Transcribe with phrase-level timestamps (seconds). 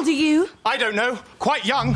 [0.00, 0.48] old are you?
[0.64, 1.18] I don't know.
[1.38, 1.94] Quite young.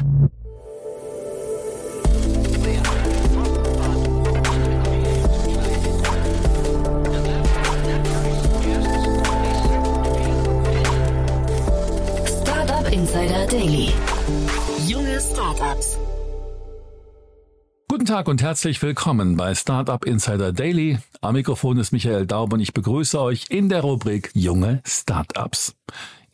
[12.26, 13.92] Startup Insider Daily.
[14.86, 15.98] Junge Startups.
[17.88, 20.98] Guten Tag und herzlich willkommen bei Startup Insider Daily.
[21.22, 25.74] Am Mikrofon ist Michael Daub und ich begrüße euch in der Rubrik Junge Startups.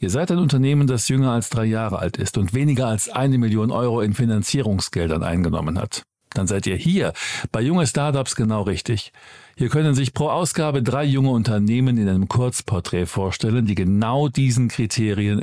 [0.02, 3.36] Ihr seid ein Unternehmen, das jünger als drei Jahre alt ist und weniger als eine
[3.36, 6.04] Million Euro in Finanzierungsgeldern eingenommen hat.
[6.30, 7.12] Dann seid ihr hier
[7.52, 9.12] bei junge Startups genau richtig.
[9.58, 14.68] Hier können sich pro Ausgabe drei junge Unternehmen in einem Kurzporträt vorstellen, die genau diesen
[14.68, 15.42] Kriterien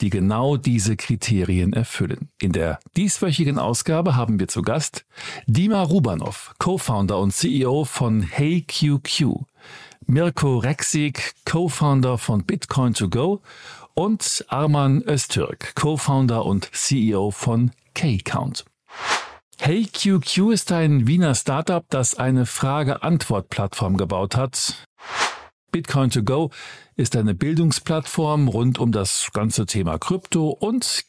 [0.00, 2.30] die genau diese Kriterien erfüllen.
[2.40, 5.04] In der dieswöchigen Ausgabe haben wir zu Gast
[5.46, 9.44] Dima Rubanov, Co-Founder und CEO von HeyQQ,
[10.06, 13.42] Mirko Rexig, Co-Founder von Bitcoin 2 Go
[13.94, 18.64] und Arman Öztürk, Co-Founder und CEO von K-Count.
[19.60, 24.86] HeyQQ ist ein Wiener Startup, das eine Frage-Antwort-Plattform gebaut hat.
[25.70, 26.50] Bitcoin 2 Go
[26.96, 31.04] ist eine Bildungsplattform rund um das ganze Thema Krypto und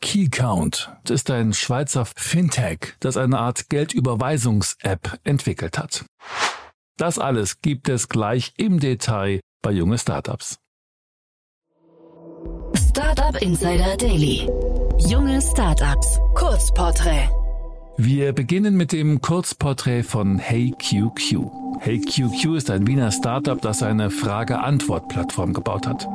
[0.00, 6.04] KeyCount ist ein Schweizer Fintech, das eine Art Geldüberweisungs-App entwickelt hat.
[6.96, 10.58] Das alles gibt es gleich im Detail bei junge Startups.
[12.74, 14.48] Startup Insider Daily.
[14.98, 16.18] Junge Startups.
[16.34, 17.28] Kurzporträt.
[17.98, 21.46] Wir beginnen mit dem Kurzporträt von HeyQQ.
[21.80, 26.06] HeyQQ ist ein Wiener Startup, das eine Frage-Antwort-Plattform gebaut hat.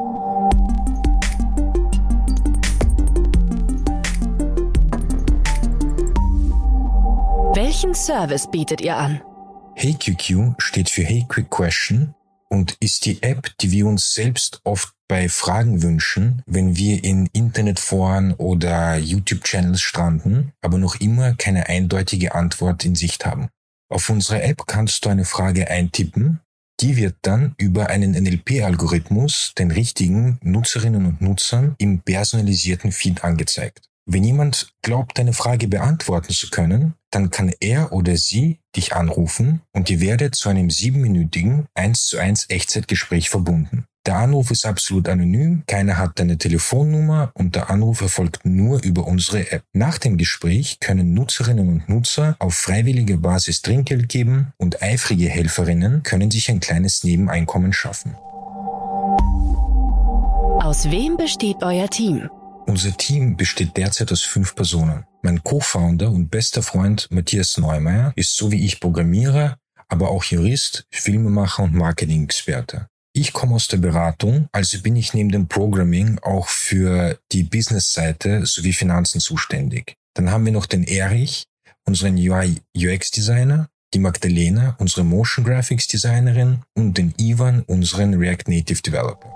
[7.55, 9.19] Welchen Service bietet ihr an?
[9.73, 12.13] HeyQQ steht für Hey Quick Question
[12.47, 17.25] und ist die App, die wir uns selbst oft bei Fragen wünschen, wenn wir in
[17.33, 23.49] Internetforen oder YouTube-Channels stranden, aber noch immer keine eindeutige Antwort in Sicht haben.
[23.89, 26.39] Auf unserer App kannst du eine Frage eintippen,
[26.79, 33.89] die wird dann über einen NLP-Algorithmus den richtigen Nutzerinnen und Nutzern im personalisierten Feed angezeigt.
[34.05, 39.61] Wenn jemand glaubt, deine Frage beantworten zu können, dann kann er oder sie dich anrufen
[39.73, 43.87] und ihr werdet zu einem siebenminütigen 1 zu 1 Echtzeitgespräch verbunden.
[44.07, 49.05] Der Anruf ist absolut anonym, keiner hat deine Telefonnummer und der Anruf erfolgt nur über
[49.05, 49.63] unsere App.
[49.73, 56.01] Nach dem Gespräch können Nutzerinnen und Nutzer auf freiwillige Basis Trinkgeld geben und eifrige Helferinnen
[56.01, 58.15] können sich ein kleines Nebeneinkommen schaffen.
[60.63, 62.27] Aus wem besteht euer Team?
[62.65, 65.05] Unser Team besteht derzeit aus fünf Personen.
[65.21, 69.57] Mein Co-Founder und bester Freund Matthias Neumeier ist so wie ich Programmierer,
[69.89, 72.87] aber auch Jurist, Filmemacher und Marketing-Experte.
[73.13, 78.45] Ich komme aus der Beratung, also bin ich neben dem Programming auch für die Business-Seite
[78.45, 79.95] sowie Finanzen zuständig.
[80.13, 81.43] Dann haben wir noch den Erich,
[81.85, 89.27] unseren UI-UX-Designer, die Magdalena, unsere Motion Graphics Designerin und den Ivan, unseren React Native Developer.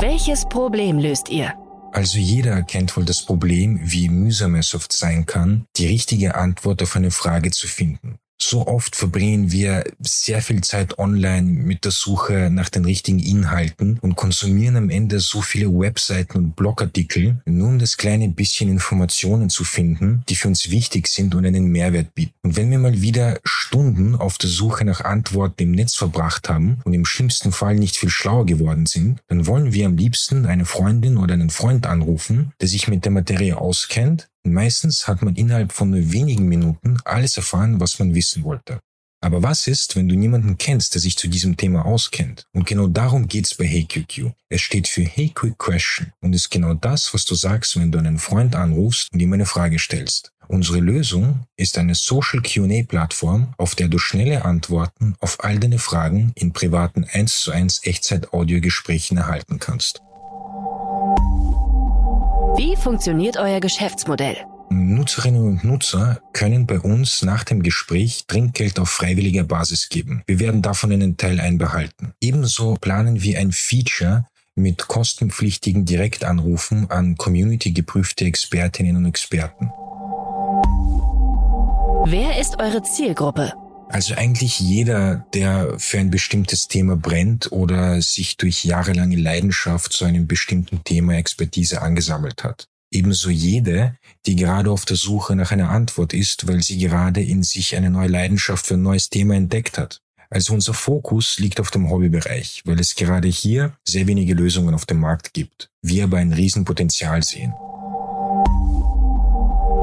[0.00, 1.52] Welches Problem löst ihr?
[1.92, 6.82] Also jeder kennt wohl das Problem, wie mühsam es oft sein kann, die richtige Antwort
[6.82, 8.18] auf eine Frage zu finden.
[8.40, 13.98] So oft verbringen wir sehr viel Zeit online mit der Suche nach den richtigen Inhalten
[14.00, 19.50] und konsumieren am Ende so viele Webseiten und Blogartikel, nur um das kleine bisschen Informationen
[19.50, 22.34] zu finden, die für uns wichtig sind und einen Mehrwert bieten.
[22.42, 26.80] Und wenn wir mal wieder Stunden auf der Suche nach Antworten im Netz verbracht haben
[26.84, 30.64] und im schlimmsten Fall nicht viel schlauer geworden sind, dann wollen wir am liebsten eine
[30.64, 35.72] Freundin oder einen Freund anrufen, der sich mit der Materie auskennt meistens hat man innerhalb
[35.72, 38.80] von nur wenigen Minuten alles erfahren, was man wissen wollte.
[39.24, 42.44] Aber was ist, wenn du niemanden kennst, der sich zu diesem Thema auskennt?
[42.52, 44.32] Und genau darum geht's bei HeyQQ.
[44.50, 47.98] Es steht für Hey Quick Question und ist genau das, was du sagst, wenn du
[47.98, 50.30] einen Freund anrufst und ihm eine Frage stellst.
[50.46, 56.32] Unsere Lösung ist eine Social Q&A-Plattform, auf der du schnelle Antworten auf all deine Fragen
[56.34, 60.03] in privaten 1 zu 1 Echtzeit-Audiogesprächen erhalten kannst.
[62.56, 64.36] Wie funktioniert euer Geschäftsmodell?
[64.70, 70.22] Nutzerinnen und Nutzer können bei uns nach dem Gespräch Trinkgeld auf freiwilliger Basis geben.
[70.26, 72.14] Wir werden davon einen Teil einbehalten.
[72.20, 79.72] Ebenso planen wir ein Feature mit kostenpflichtigen Direktanrufen an community-geprüfte Expertinnen und Experten.
[82.06, 83.52] Wer ist eure Zielgruppe?
[83.94, 90.04] Also eigentlich jeder, der für ein bestimmtes Thema brennt oder sich durch jahrelange Leidenschaft zu
[90.04, 92.66] einem bestimmten Thema Expertise angesammelt hat.
[92.90, 93.96] Ebenso jede,
[94.26, 97.88] die gerade auf der Suche nach einer Antwort ist, weil sie gerade in sich eine
[97.88, 100.00] neue Leidenschaft für ein neues Thema entdeckt hat.
[100.28, 104.86] Also unser Fokus liegt auf dem Hobbybereich, weil es gerade hier sehr wenige Lösungen auf
[104.86, 107.52] dem Markt gibt, wir aber ein Riesenpotenzial sehen.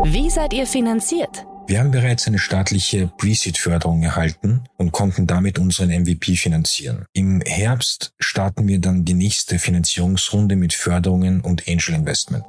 [0.03, 1.45] Wie seid ihr finanziert?
[1.67, 7.05] Wir haben bereits eine staatliche Pre-Seed-Förderung erhalten und konnten damit unseren MVP finanzieren.
[7.13, 12.43] Im Herbst starten wir dann die nächste Finanzierungsrunde mit Förderungen und Angel Investment.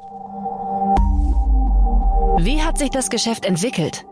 [2.39, 4.05] Wie hat sich das Geschäft entwickelt?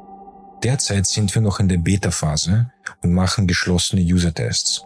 [0.63, 2.71] Derzeit sind wir noch in der Beta-Phase
[3.03, 4.85] und machen geschlossene User-Tests.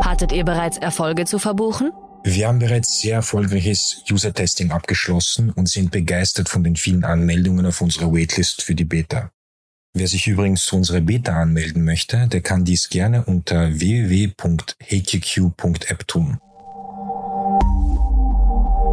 [0.00, 1.92] Hattet ihr bereits Erfolge zu verbuchen?
[2.28, 7.80] Wir haben bereits sehr erfolgreiches User-Testing abgeschlossen und sind begeistert von den vielen Anmeldungen auf
[7.80, 9.30] unserer Waitlist für die Beta.
[9.94, 14.38] Wer sich übrigens zu unserer Beta anmelden möchte, der kann dies gerne unter www.hqq.app
[16.08, 16.38] tun.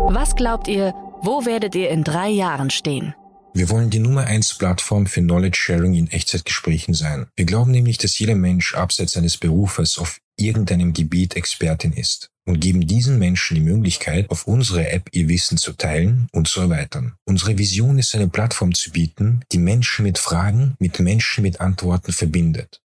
[0.10, 0.94] Was glaubt ihr,
[1.24, 3.16] wo werdet ihr in drei Jahren stehen?
[3.56, 7.28] Wir wollen die Nummer eins Plattform für Knowledge Sharing in Echtzeitgesprächen sein.
[7.36, 12.60] Wir glauben nämlich, dass jeder Mensch abseits seines Berufes auf irgendeinem Gebiet Expertin ist und
[12.60, 17.14] geben diesen Menschen die Möglichkeit, auf unsere App ihr Wissen zu teilen und zu erweitern.
[17.26, 22.12] Unsere Vision ist eine Plattform zu bieten, die Menschen mit Fragen mit Menschen mit Antworten
[22.12, 22.82] verbindet.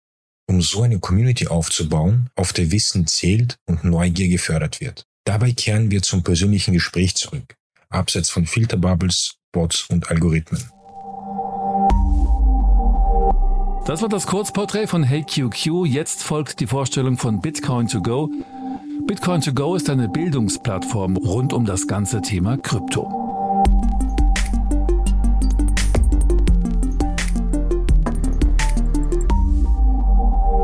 [0.49, 5.05] Um so eine Community aufzubauen, auf der Wissen zählt und Neugier gefördert wird.
[5.25, 7.55] Dabei kehren wir zum persönlichen Gespräch zurück,
[7.91, 10.63] abseits von Filterbubbles, Bots und Algorithmen.
[13.87, 15.87] Das war das Kurzporträt von HeyQQ.
[15.87, 18.31] Jetzt folgt die Vorstellung von Bitcoin to go.
[19.07, 23.03] Bitcoin to go ist eine Bildungsplattform rund um das ganze Thema Krypto.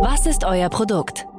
[0.03, 1.30] Was ist euer Produkt?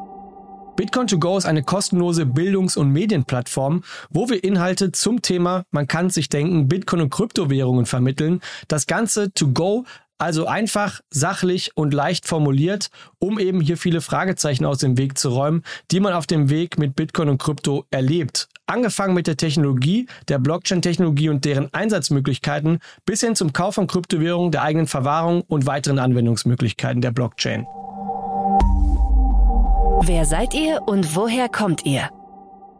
[0.75, 5.87] Bitcoin to go ist eine kostenlose Bildungs- und Medienplattform, wo wir Inhalte zum Thema, man
[5.87, 8.41] kann sich denken, Bitcoin und Kryptowährungen vermitteln.
[8.67, 9.85] Das Ganze to go
[10.21, 15.29] also einfach, sachlich und leicht formuliert, um eben hier viele Fragezeichen aus dem Weg zu
[15.29, 18.47] räumen, die man auf dem Weg mit Bitcoin und Krypto erlebt.
[18.67, 24.51] Angefangen mit der Technologie, der Blockchain-Technologie und deren Einsatzmöglichkeiten bis hin zum Kauf von Kryptowährungen,
[24.51, 27.65] der eigenen Verwahrung und weiteren Anwendungsmöglichkeiten der Blockchain.
[30.03, 32.09] Wer seid ihr und woher kommt ihr?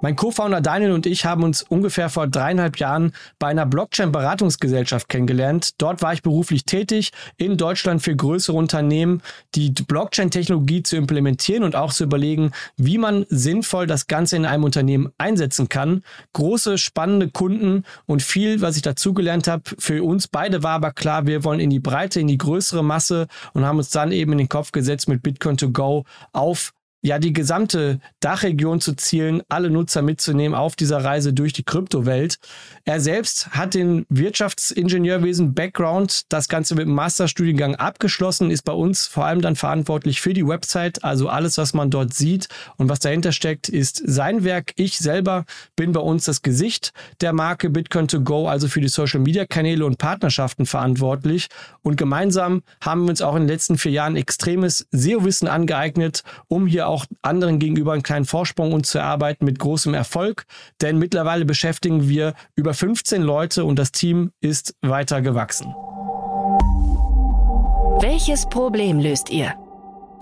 [0.03, 5.79] Mein Co-Founder Daniel und ich haben uns ungefähr vor dreieinhalb Jahren bei einer Blockchain-Beratungsgesellschaft kennengelernt.
[5.79, 9.21] Dort war ich beruflich tätig, in Deutschland für größere Unternehmen,
[9.53, 14.63] die Blockchain-Technologie zu implementieren und auch zu überlegen, wie man sinnvoll das Ganze in einem
[14.63, 16.01] Unternehmen einsetzen kann.
[16.33, 19.62] Große, spannende Kunden und viel, was ich dazugelernt habe.
[19.77, 23.27] Für uns beide war aber klar, wir wollen in die Breite, in die größere Masse
[23.53, 27.19] und haben uns dann eben in den Kopf gesetzt, mit Bitcoin to go auf ja
[27.19, 32.38] die gesamte Dachregion zu zielen, alle Nutzer mitzunehmen auf dieser Reise durch die Kryptowelt.
[32.86, 39.07] Er selbst hat den Wirtschaftsingenieurwesen Background, das Ganze mit dem Masterstudiengang abgeschlossen, ist bei uns
[39.07, 43.00] vor allem dann verantwortlich für die Website, also alles, was man dort sieht und was
[43.00, 44.74] dahinter steckt, ist sein Werk.
[44.75, 45.45] Ich selber
[45.75, 49.45] bin bei uns das Gesicht der Marke Bitcoin to go, also für die Social Media
[49.45, 51.47] Kanäle und Partnerschaften verantwortlich
[51.81, 56.68] und gemeinsam haben wir uns auch in den letzten vier Jahren extremes SEO-Wissen angeeignet, um
[56.68, 60.46] hier auch anderen gegenüber einen kleinen Vorsprung uns zu erarbeiten mit großem Erfolg.
[60.82, 65.74] Denn mittlerweile beschäftigen wir über 15 Leute und das Team ist weiter gewachsen.
[68.02, 69.54] Welches Problem löst ihr?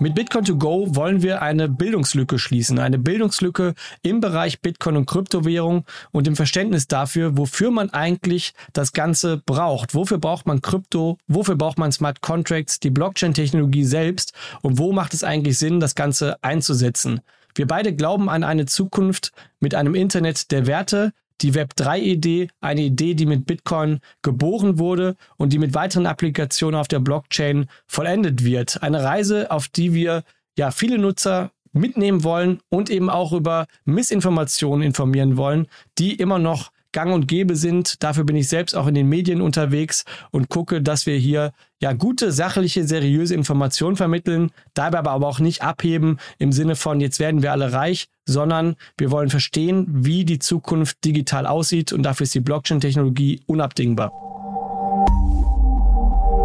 [0.02, 5.04] Mit Bitcoin to go wollen wir eine Bildungslücke schließen, eine Bildungslücke im Bereich Bitcoin und
[5.04, 9.94] Kryptowährung und im Verständnis dafür, wofür man eigentlich das Ganze braucht.
[9.94, 11.18] Wofür braucht man Krypto?
[11.28, 15.94] Wofür braucht man Smart Contracts, die Blockchain-Technologie selbst und wo macht es eigentlich Sinn, das
[15.94, 17.20] Ganze einzusetzen?
[17.54, 23.14] Wir beide glauben an eine Zukunft mit einem Internet der Werte, die Web3-Idee, eine Idee,
[23.14, 28.82] die mit Bitcoin geboren wurde und die mit weiteren Applikationen auf der Blockchain vollendet wird.
[28.82, 30.24] Eine Reise, auf die wir
[30.56, 35.66] ja viele Nutzer mitnehmen wollen und eben auch über Missinformationen informieren wollen,
[35.98, 38.02] die immer noch gang und gäbe sind.
[38.02, 41.94] Dafür bin ich selbst auch in den Medien unterwegs und gucke, dass wir hier ja
[41.94, 47.42] gute, sachliche, seriöse Informationen vermitteln, dabei aber auch nicht abheben im Sinne von jetzt werden
[47.42, 52.34] wir alle reich, sondern wir wollen verstehen, wie die Zukunft digital aussieht und dafür ist
[52.34, 54.12] die Blockchain-Technologie unabdingbar.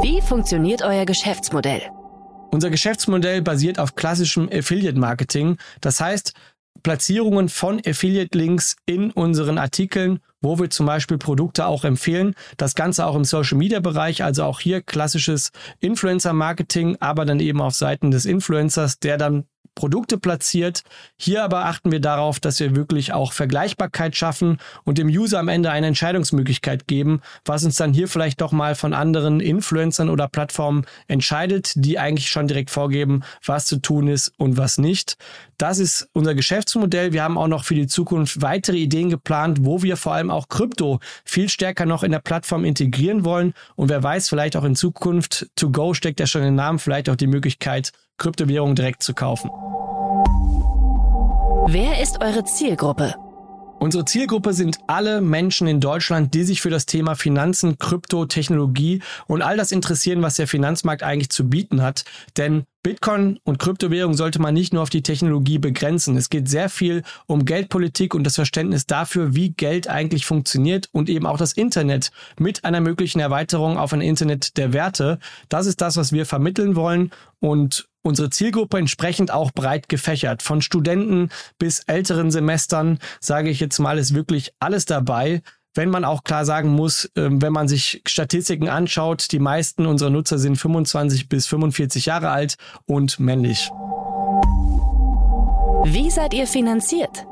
[0.02, 1.82] Wie funktioniert euer Geschäftsmodell?
[2.52, 5.58] Unser Geschäftsmodell basiert auf klassischem Affiliate-Marketing.
[5.82, 6.34] Das heißt,
[6.86, 12.36] Platzierungen von Affiliate-Links in unseren Artikeln, wo wir zum Beispiel Produkte auch empfehlen.
[12.58, 18.12] Das Ganze auch im Social-Media-Bereich, also auch hier klassisches Influencer-Marketing, aber dann eben auf Seiten
[18.12, 20.84] des Influencers, der dann Produkte platziert.
[21.18, 25.50] Hier aber achten wir darauf, dass wir wirklich auch Vergleichbarkeit schaffen und dem User am
[25.50, 30.28] Ende eine Entscheidungsmöglichkeit geben, was uns dann hier vielleicht doch mal von anderen Influencern oder
[30.28, 35.18] Plattformen entscheidet, die eigentlich schon direkt vorgeben, was zu tun ist und was nicht.
[35.58, 37.14] Das ist unser Geschäftsmodell.
[37.14, 40.50] Wir haben auch noch für die Zukunft weitere Ideen geplant, wo wir vor allem auch
[40.50, 43.54] Krypto viel stärker noch in der Plattform integrieren wollen.
[43.76, 47.10] Und wer weiß, vielleicht auch in Zukunft, To Go steckt ja schon im Namen, vielleicht
[47.10, 49.50] auch die Möglichkeit, Kryptowährungen direkt zu kaufen.
[51.68, 53.16] Wer ist eure Zielgruppe?
[53.80, 59.02] Unsere Zielgruppe sind alle Menschen in Deutschland, die sich für das Thema Finanzen, Krypto, Technologie
[59.26, 62.06] und all das interessieren, was der Finanzmarkt eigentlich zu bieten hat.
[62.38, 66.16] Denn Bitcoin und Kryptowährung sollte man nicht nur auf die Technologie begrenzen.
[66.18, 71.10] Es geht sehr viel um Geldpolitik und das Verständnis dafür, wie Geld eigentlich funktioniert und
[71.10, 75.18] eben auch das Internet mit einer möglichen Erweiterung auf ein Internet der Werte.
[75.50, 80.44] Das ist das, was wir vermitteln wollen und unsere Zielgruppe entsprechend auch breit gefächert.
[80.44, 85.42] Von Studenten bis älteren Semestern, sage ich jetzt mal, ist wirklich alles dabei
[85.78, 90.10] wenn man auch klar sagen muss, ähm, wenn man sich Statistiken anschaut, die meisten unserer
[90.10, 93.70] Nutzer sind 25 bis 45 Jahre alt und männlich.
[95.84, 97.28] Wie seid ihr finanziert?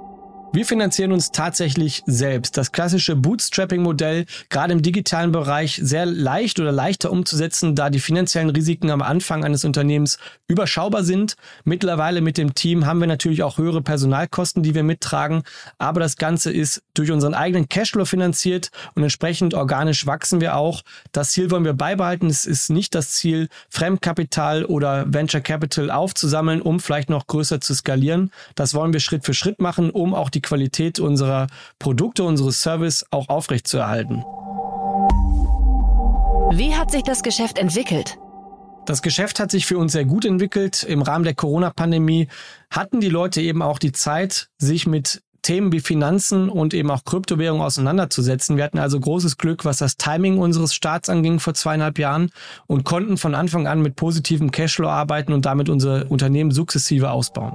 [0.55, 2.57] Wir finanzieren uns tatsächlich selbst.
[2.57, 8.51] Das klassische Bootstrapping-Modell, gerade im digitalen Bereich, sehr leicht oder leichter umzusetzen, da die finanziellen
[8.51, 11.37] Risiken am Anfang eines Unternehmens überschaubar sind.
[11.63, 15.41] Mittlerweile mit dem Team haben wir natürlich auch höhere Personalkosten, die wir mittragen,
[15.79, 20.81] aber das Ganze ist durch unseren eigenen Cashflow finanziert und entsprechend organisch wachsen wir auch.
[21.11, 22.27] Das Ziel wollen wir beibehalten.
[22.27, 27.73] Es ist nicht das Ziel, Fremdkapital oder Venture Capital aufzusammeln, um vielleicht noch größer zu
[27.73, 28.31] skalieren.
[28.55, 31.47] Das wollen wir Schritt für Schritt machen, um auch die Qualität unserer
[31.79, 34.23] Produkte, unseres Service auch aufrechtzuerhalten.
[36.55, 38.17] Wie hat sich das Geschäft entwickelt?
[38.85, 40.83] Das Geschäft hat sich für uns sehr gut entwickelt.
[40.83, 42.27] Im Rahmen der Corona-Pandemie
[42.69, 47.05] hatten die Leute eben auch die Zeit, sich mit Themen wie Finanzen und eben auch
[47.05, 48.57] Kryptowährungen auseinanderzusetzen.
[48.57, 52.31] Wir hatten also großes Glück, was das Timing unseres Starts anging vor zweieinhalb Jahren
[52.65, 57.53] und konnten von Anfang an mit positivem Cashflow arbeiten und damit unser Unternehmen sukzessive ausbauen.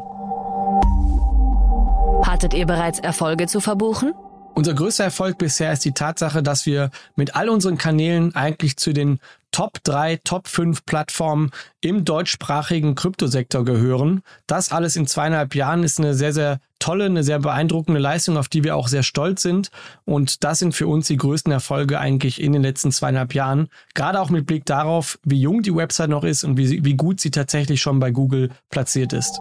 [2.25, 4.13] Hattet ihr bereits Erfolge zu verbuchen?
[4.55, 8.93] Unser größter Erfolg bisher ist die Tatsache, dass wir mit all unseren Kanälen eigentlich zu
[8.93, 11.51] den Top 3, Top 5 Plattformen
[11.81, 14.23] im deutschsprachigen Kryptosektor gehören.
[14.47, 18.49] Das alles in zweieinhalb Jahren ist eine sehr, sehr tolle, eine sehr beeindruckende Leistung, auf
[18.49, 19.71] die wir auch sehr stolz sind.
[20.05, 23.69] Und das sind für uns die größten Erfolge eigentlich in den letzten zweieinhalb Jahren.
[23.95, 27.21] Gerade auch mit Blick darauf, wie jung die Website noch ist und wie, wie gut
[27.21, 29.41] sie tatsächlich schon bei Google platziert ist.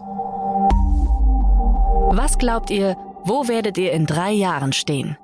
[2.10, 5.16] Was glaubt ihr, wo werdet ihr in drei Jahren stehen?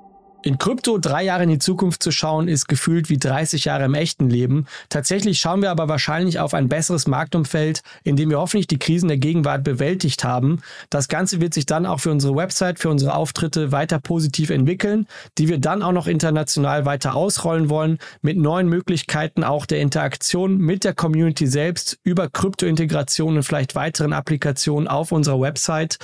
[0.45, 3.95] In Krypto drei Jahre in die Zukunft zu schauen, ist gefühlt wie 30 Jahre im
[3.95, 4.67] echten Leben.
[4.89, 9.07] Tatsächlich schauen wir aber wahrscheinlich auf ein besseres Marktumfeld, in dem wir hoffentlich die Krisen
[9.07, 10.61] der Gegenwart bewältigt haben.
[10.91, 15.07] Das Ganze wird sich dann auch für unsere Website, für unsere Auftritte weiter positiv entwickeln,
[15.39, 20.59] die wir dann auch noch international weiter ausrollen wollen, mit neuen Möglichkeiten auch der Interaktion
[20.59, 25.97] mit der Community selbst über Krypto-Integration und vielleicht weiteren Applikationen auf unserer Website.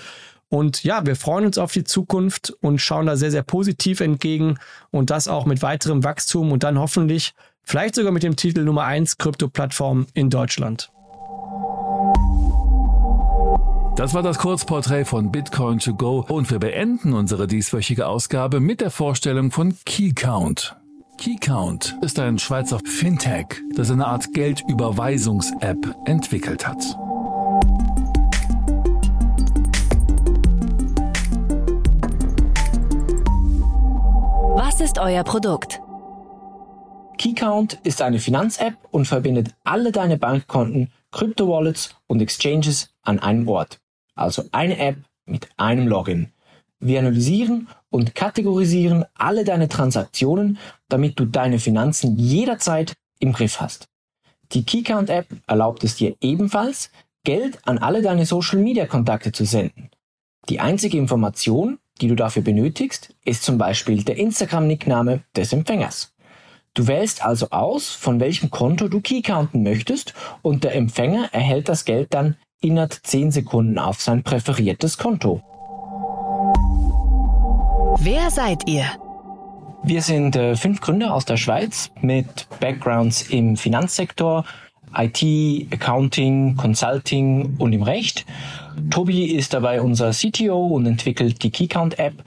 [0.52, 4.58] Und ja, wir freuen uns auf die Zukunft und schauen da sehr, sehr positiv entgegen
[4.92, 8.84] und das auch mit weiterem Wachstum und dann hoffentlich vielleicht sogar mit dem Titel Nummer
[8.84, 10.92] 1 Krypto-Plattform in Deutschland.
[13.96, 18.82] Das war das Kurzporträt von Bitcoin to go und wir beenden unsere dieswöchige Ausgabe mit
[18.82, 20.76] der Vorstellung von KeyCount.
[21.18, 26.98] KeyCount ist ein Schweizer Fintech, das eine Art Geldüberweisungs-App entwickelt hat.
[34.84, 35.80] Ist euer Produkt?
[37.20, 43.80] KeyCount ist eine Finanz-App und verbindet alle deine Bankkonten, Krypto-Wallets und Exchanges an einem Ort.
[44.16, 44.96] Also eine App
[45.28, 46.32] mit einem Login.
[46.80, 50.58] Wir analysieren und kategorisieren alle deine Transaktionen,
[50.90, 53.88] damit du deine Finanzen jederzeit im Griff hast.
[54.54, 56.90] Die KeyCount-App erlaubt es dir ebenfalls,
[57.24, 59.92] Geld an alle deine Social-Media-Kontakte zu senden.
[60.50, 66.14] Die einzige Information, die du dafür benötigst, ist zum Beispiel der Instagram-Nickname des Empfängers.
[66.74, 71.86] Du wählst also aus, von welchem Konto du keycounten möchtest und der Empfänger erhält das
[71.86, 75.42] Geld dann innerhalb 10 Sekunden auf sein präferiertes Konto.
[78.00, 78.86] Wer seid ihr?
[79.84, 84.46] Wir sind äh, fünf Gründer aus der Schweiz mit Backgrounds im Finanzsektor,
[84.96, 88.26] IT, Accounting, Consulting und im Recht.
[88.90, 92.24] Tobi ist dabei unser CTO und entwickelt die Keycount-App.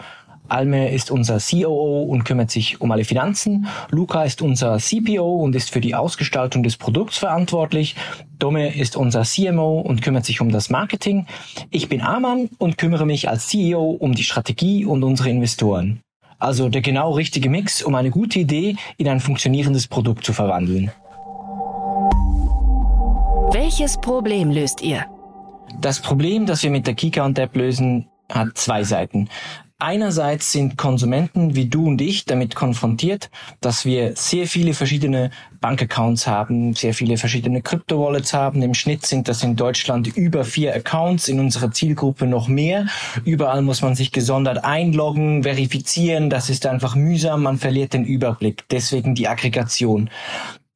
[0.48, 3.66] Alme ist unser COO und kümmert sich um alle Finanzen.
[3.90, 7.96] Luca ist unser CPO und ist für die Ausgestaltung des Produkts verantwortlich.
[8.38, 11.26] Dome ist unser CMO und kümmert sich um das Marketing.
[11.70, 16.00] Ich bin Arman und kümmere mich als CEO um die Strategie und unsere Investoren.
[16.38, 20.90] Also der genau richtige Mix, um eine gute Idee in ein funktionierendes Produkt zu verwandeln.
[23.52, 25.06] Welches Problem löst ihr?
[25.80, 29.28] Das Problem, das wir mit der Keycount-App lösen, hat zwei Seiten.
[29.78, 33.28] Einerseits sind Konsumenten wie du und ich damit konfrontiert,
[33.60, 38.62] dass wir sehr viele verschiedene Bankaccounts haben, sehr viele verschiedene Krypto-Wallets haben.
[38.62, 42.86] Im Schnitt sind das in Deutschland über vier Accounts, in unserer Zielgruppe noch mehr.
[43.24, 46.30] Überall muss man sich gesondert einloggen, verifizieren.
[46.30, 48.64] Das ist einfach mühsam, man verliert den Überblick.
[48.70, 50.08] Deswegen die Aggregation.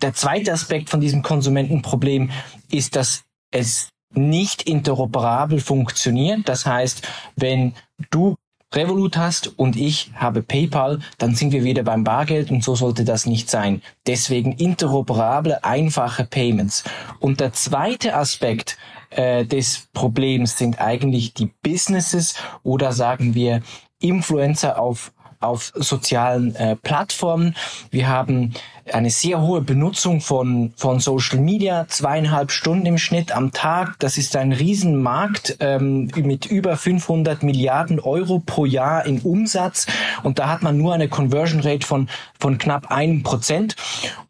[0.03, 2.31] Der zweite Aspekt von diesem Konsumentenproblem
[2.71, 6.49] ist, dass es nicht interoperabel funktioniert.
[6.49, 7.75] Das heißt, wenn
[8.11, 8.37] du
[8.75, 13.05] Revolut hast und ich habe PayPal, dann sind wir wieder beim Bargeld und so sollte
[13.05, 13.81] das nicht sein.
[14.07, 16.85] Deswegen interoperable, einfache Payments.
[17.19, 18.77] Und der zweite Aspekt
[19.11, 23.63] äh, des Problems sind eigentlich die Businesses oder sagen wir
[24.01, 27.55] Influencer auf auf sozialen äh, Plattformen.
[27.91, 28.55] Wir haben
[28.93, 33.97] eine sehr hohe Benutzung von, von Social Media, zweieinhalb Stunden im Schnitt am Tag.
[33.99, 39.87] Das ist ein Riesenmarkt ähm, mit über 500 Milliarden Euro pro Jahr in Umsatz.
[40.23, 42.09] Und da hat man nur eine Conversion Rate von,
[42.41, 43.77] von knapp einem Prozent.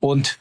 [0.01, 0.39] Und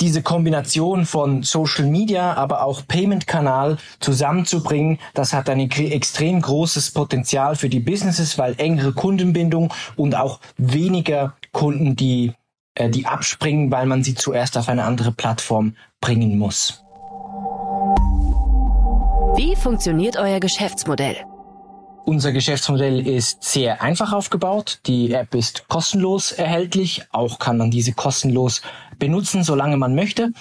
[0.00, 7.56] diese Kombination von Social Media, aber auch Payment-Kanal zusammenzubringen, das hat ein extrem großes Potenzial
[7.56, 12.32] für die Businesses, weil engere Kundenbindung und auch weniger Kunden, die,
[12.74, 16.84] äh, die abspringen, weil man sie zuerst auf eine andere Plattform bringen muss.
[19.36, 21.16] Wie funktioniert euer Geschäftsmodell?
[22.08, 24.78] Unser Geschäftsmodell ist sehr einfach aufgebaut.
[24.86, 27.02] Die App ist kostenlos erhältlich.
[27.12, 28.62] Auch kann man diese kostenlos
[28.98, 30.32] benutzen, solange man möchte.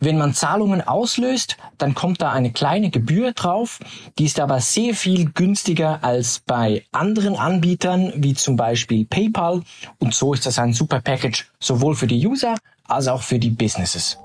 [0.00, 3.78] Wenn man Zahlungen auslöst, dann kommt da eine kleine Gebühr drauf.
[4.18, 9.60] Die ist aber sehr viel günstiger als bei anderen Anbietern, wie zum Beispiel PayPal.
[9.98, 12.54] Und so ist das ein super Package, sowohl für die User
[12.88, 14.16] als auch für die Businesses.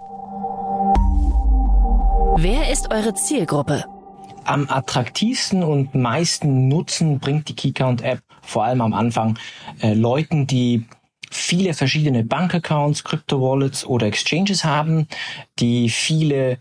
[2.37, 3.83] Wer ist eure Zielgruppe?
[4.47, 9.37] Am attraktivsten und meisten Nutzen bringt die Keycount-App vor allem am Anfang
[9.81, 10.85] äh, Leuten, die
[11.29, 15.07] viele verschiedene Bankaccounts, Crypto-Wallets oder Exchanges haben,
[15.59, 16.57] die viele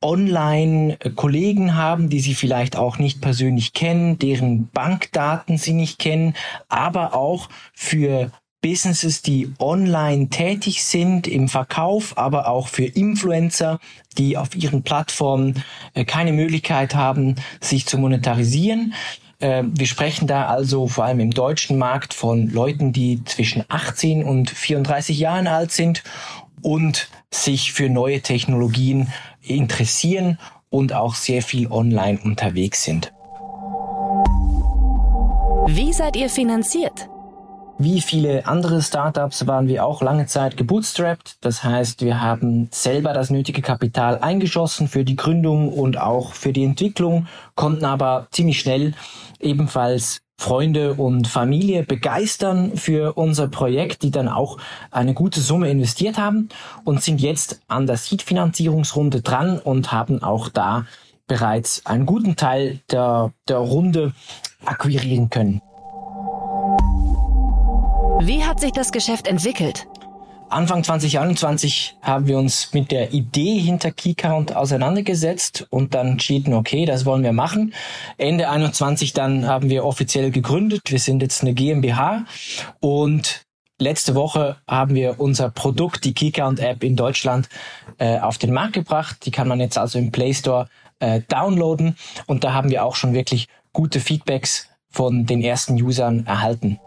[0.00, 6.34] Online-Kollegen haben, die sie vielleicht auch nicht persönlich kennen, deren Bankdaten sie nicht kennen,
[6.68, 13.78] aber auch für Businesses, die online tätig sind im Verkauf, aber auch für Influencer,
[14.16, 15.62] die auf ihren Plattformen
[15.94, 18.94] äh, keine Möglichkeit haben, sich zu monetarisieren.
[19.38, 24.24] Äh, wir sprechen da also vor allem im deutschen Markt von Leuten, die zwischen 18
[24.24, 26.02] und 34 Jahren alt sind
[26.60, 33.12] und sich für neue Technologien interessieren und auch sehr viel online unterwegs sind.
[35.68, 37.08] Wie seid ihr finanziert?
[37.80, 41.36] Wie viele andere Startups waren wir auch lange Zeit gebootstrapped.
[41.42, 46.52] Das heißt, wir haben selber das nötige Kapital eingeschossen für die Gründung und auch für
[46.52, 48.94] die Entwicklung, konnten aber ziemlich schnell
[49.38, 54.58] ebenfalls Freunde und Familie begeistern für unser Projekt, die dann auch
[54.90, 56.48] eine gute Summe investiert haben
[56.84, 60.84] und sind jetzt an der Seed-Finanzierungsrunde dran und haben auch da
[61.28, 64.14] bereits einen guten Teil der, der Runde
[64.64, 65.60] akquirieren können.
[68.20, 69.86] Wie hat sich das Geschäft entwickelt?
[70.48, 76.84] Anfang 2021 haben wir uns mit der Idee hinter Keycount auseinandergesetzt und dann entschieden, okay,
[76.84, 77.74] das wollen wir machen.
[78.16, 80.82] Ende 21 dann haben wir offiziell gegründet.
[80.86, 82.24] Wir sind jetzt eine GmbH
[82.80, 83.42] und
[83.78, 87.48] letzte Woche haben wir unser Produkt, die Keycount App in Deutschland,
[87.98, 89.26] äh, auf den Markt gebracht.
[89.26, 92.96] Die kann man jetzt also im Play Store äh, downloaden und da haben wir auch
[92.96, 96.80] schon wirklich gute Feedbacks von den ersten Usern erhalten.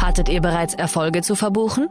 [0.00, 1.88] Hattet ihr bereits Erfolge zu verbuchen?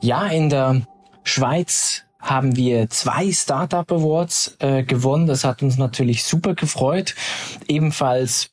[0.00, 0.82] Ja, in der
[1.22, 5.26] Schweiz haben wir zwei Startup Awards äh, gewonnen.
[5.26, 7.14] Das hat uns natürlich super gefreut.
[7.68, 8.50] Ebenfalls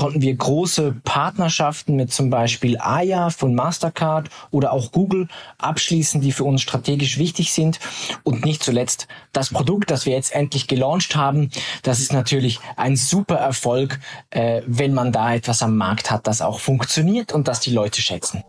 [0.00, 6.32] konnten wir große Partnerschaften mit zum Beispiel Aya von Mastercard oder auch Google abschließen, die
[6.32, 7.78] für uns strategisch wichtig sind.
[8.22, 11.50] Und nicht zuletzt das Produkt, das wir jetzt endlich gelauncht haben,
[11.82, 16.40] das ist natürlich ein super Erfolg, äh, wenn man da etwas am Markt hat, das
[16.40, 18.42] auch funktioniert und das die Leute schätzen.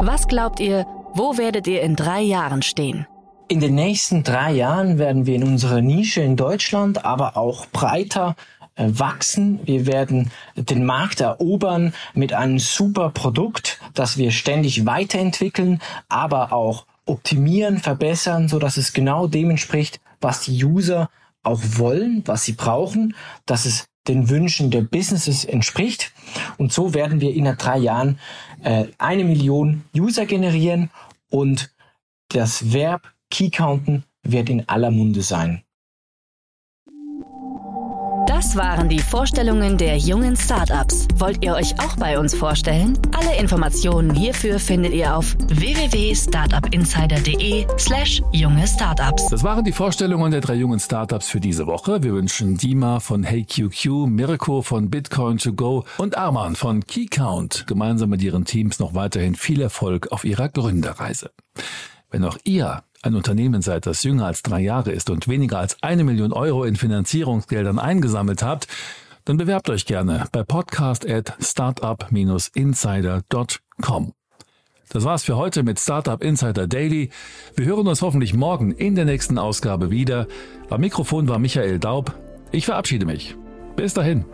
[0.00, 3.06] Was glaubt ihr, wo werdet ihr in drei Jahren stehen?
[3.48, 8.34] In den nächsten drei Jahren werden wir in unserer Nische in Deutschland, aber auch breiter
[8.76, 16.52] wachsen, wir werden den Markt erobern mit einem super Produkt, das wir ständig weiterentwickeln, aber
[16.52, 21.08] auch optimieren, verbessern, so dass es genau dem entspricht, was die User
[21.42, 23.14] auch wollen, was sie brauchen,
[23.46, 26.12] dass es den Wünschen der Businesses entspricht.
[26.58, 28.18] Und so werden wir innerhalb drei Jahren
[28.62, 30.90] äh, eine Million User generieren
[31.30, 31.70] und
[32.28, 35.62] das Verb Key Counten wird in aller Munde sein.
[38.36, 41.08] Das waren die Vorstellungen der jungen Startups.
[41.16, 42.98] Wollt ihr euch auch bei uns vorstellen?
[43.16, 49.30] Alle Informationen hierfür findet ihr auf www.startupinsider.de/slash junge Startups.
[49.30, 52.02] Das waren die Vorstellungen der drei jungen Startups für diese Woche.
[52.02, 58.10] Wir wünschen Dima von HeyQQ, Mirko von Bitcoin 2 Go und Arman von KeyCount gemeinsam
[58.10, 61.30] mit ihren Teams noch weiterhin viel Erfolg auf ihrer Gründerreise.
[62.10, 65.82] Wenn auch ihr ein Unternehmen seid, das jünger als drei Jahre ist und weniger als
[65.82, 68.66] eine Million Euro in Finanzierungsgeldern eingesammelt habt,
[69.24, 74.12] dann bewerbt euch gerne bei podcast at startup-insider.com.
[74.88, 77.10] Das war's für heute mit Startup Insider Daily.
[77.56, 80.26] Wir hören uns hoffentlich morgen in der nächsten Ausgabe wieder.
[80.70, 82.14] Am Mikrofon war Michael Daub.
[82.52, 83.36] Ich verabschiede mich.
[83.74, 84.24] Bis dahin.